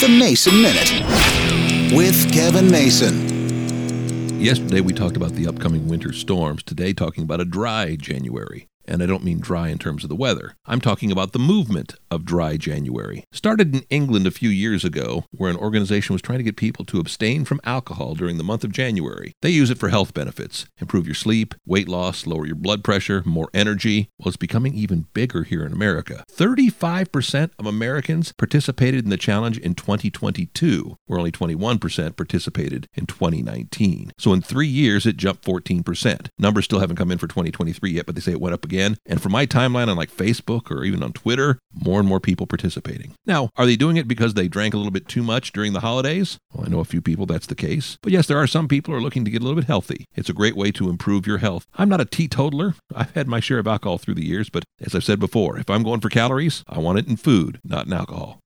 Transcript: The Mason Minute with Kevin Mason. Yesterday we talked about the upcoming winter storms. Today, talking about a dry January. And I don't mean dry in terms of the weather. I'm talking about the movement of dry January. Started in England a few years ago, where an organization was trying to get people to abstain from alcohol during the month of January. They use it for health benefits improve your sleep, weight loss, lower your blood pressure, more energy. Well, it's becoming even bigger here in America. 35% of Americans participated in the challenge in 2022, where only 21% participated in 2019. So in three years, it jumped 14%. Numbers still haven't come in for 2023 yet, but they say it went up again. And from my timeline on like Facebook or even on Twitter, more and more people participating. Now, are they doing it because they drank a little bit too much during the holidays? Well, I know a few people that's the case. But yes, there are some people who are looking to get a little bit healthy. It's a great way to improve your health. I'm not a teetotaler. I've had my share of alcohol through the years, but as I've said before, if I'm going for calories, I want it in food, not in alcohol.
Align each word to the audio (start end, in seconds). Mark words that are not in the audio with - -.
The 0.00 0.08
Mason 0.08 0.62
Minute 0.62 1.94
with 1.94 2.32
Kevin 2.32 2.70
Mason. 2.70 4.40
Yesterday 4.40 4.80
we 4.80 4.94
talked 4.94 5.14
about 5.14 5.32
the 5.32 5.46
upcoming 5.46 5.88
winter 5.88 6.14
storms. 6.14 6.62
Today, 6.62 6.94
talking 6.94 7.22
about 7.22 7.42
a 7.42 7.44
dry 7.44 7.96
January. 7.96 8.69
And 8.90 9.04
I 9.04 9.06
don't 9.06 9.22
mean 9.22 9.38
dry 9.38 9.68
in 9.68 9.78
terms 9.78 10.02
of 10.02 10.10
the 10.10 10.16
weather. 10.16 10.56
I'm 10.66 10.80
talking 10.80 11.12
about 11.12 11.30
the 11.32 11.38
movement 11.38 11.94
of 12.10 12.24
dry 12.24 12.56
January. 12.56 13.22
Started 13.32 13.72
in 13.72 13.84
England 13.88 14.26
a 14.26 14.32
few 14.32 14.50
years 14.50 14.84
ago, 14.84 15.24
where 15.30 15.48
an 15.48 15.56
organization 15.56 16.12
was 16.12 16.20
trying 16.20 16.40
to 16.40 16.44
get 16.44 16.56
people 16.56 16.84
to 16.86 16.98
abstain 16.98 17.44
from 17.44 17.60
alcohol 17.62 18.16
during 18.16 18.36
the 18.36 18.42
month 18.42 18.64
of 18.64 18.72
January. 18.72 19.32
They 19.42 19.50
use 19.50 19.70
it 19.70 19.78
for 19.78 19.90
health 19.90 20.12
benefits 20.12 20.66
improve 20.80 21.06
your 21.06 21.14
sleep, 21.14 21.54
weight 21.64 21.88
loss, 21.88 22.26
lower 22.26 22.46
your 22.46 22.56
blood 22.56 22.82
pressure, 22.82 23.22
more 23.24 23.48
energy. 23.54 24.08
Well, 24.18 24.28
it's 24.28 24.36
becoming 24.36 24.74
even 24.74 25.06
bigger 25.14 25.44
here 25.44 25.64
in 25.64 25.72
America. 25.72 26.24
35% 26.32 27.50
of 27.58 27.66
Americans 27.66 28.32
participated 28.36 29.04
in 29.04 29.10
the 29.10 29.16
challenge 29.16 29.58
in 29.58 29.74
2022, 29.74 30.96
where 31.06 31.18
only 31.18 31.30
21% 31.30 32.16
participated 32.16 32.88
in 32.94 33.06
2019. 33.06 34.10
So 34.18 34.32
in 34.32 34.42
three 34.42 34.66
years, 34.66 35.06
it 35.06 35.16
jumped 35.16 35.44
14%. 35.44 36.28
Numbers 36.38 36.64
still 36.64 36.80
haven't 36.80 36.96
come 36.96 37.12
in 37.12 37.18
for 37.18 37.28
2023 37.28 37.90
yet, 37.92 38.06
but 38.06 38.14
they 38.14 38.20
say 38.20 38.32
it 38.32 38.40
went 38.40 38.54
up 38.54 38.64
again. 38.64 38.79
And 38.80 39.22
from 39.22 39.32
my 39.32 39.46
timeline 39.46 39.88
on 39.88 39.96
like 39.96 40.10
Facebook 40.10 40.70
or 40.70 40.84
even 40.84 41.02
on 41.02 41.12
Twitter, 41.12 41.58
more 41.72 41.98
and 41.98 42.08
more 42.08 42.20
people 42.20 42.46
participating. 42.46 43.14
Now, 43.26 43.50
are 43.56 43.66
they 43.66 43.76
doing 43.76 43.96
it 43.96 44.08
because 44.08 44.34
they 44.34 44.48
drank 44.48 44.74
a 44.74 44.76
little 44.76 44.92
bit 44.92 45.08
too 45.08 45.22
much 45.22 45.52
during 45.52 45.72
the 45.72 45.80
holidays? 45.80 46.38
Well, 46.52 46.66
I 46.66 46.70
know 46.70 46.80
a 46.80 46.84
few 46.84 47.00
people 47.00 47.26
that's 47.26 47.46
the 47.46 47.54
case. 47.54 47.98
But 48.02 48.12
yes, 48.12 48.26
there 48.26 48.38
are 48.38 48.46
some 48.46 48.68
people 48.68 48.92
who 48.92 48.98
are 48.98 49.02
looking 49.02 49.24
to 49.24 49.30
get 49.30 49.42
a 49.42 49.44
little 49.44 49.60
bit 49.60 49.66
healthy. 49.68 50.04
It's 50.14 50.28
a 50.28 50.34
great 50.34 50.56
way 50.56 50.72
to 50.72 50.88
improve 50.88 51.26
your 51.26 51.38
health. 51.38 51.66
I'm 51.74 51.88
not 51.88 52.00
a 52.00 52.04
teetotaler. 52.04 52.74
I've 52.94 53.14
had 53.14 53.28
my 53.28 53.40
share 53.40 53.58
of 53.58 53.66
alcohol 53.66 53.98
through 53.98 54.14
the 54.14 54.26
years, 54.26 54.50
but 54.50 54.64
as 54.80 54.94
I've 54.94 55.04
said 55.04 55.20
before, 55.20 55.58
if 55.58 55.68
I'm 55.70 55.82
going 55.82 56.00
for 56.00 56.08
calories, 56.08 56.64
I 56.68 56.78
want 56.78 56.98
it 56.98 57.08
in 57.08 57.16
food, 57.16 57.60
not 57.64 57.86
in 57.86 57.92
alcohol. 57.92 58.40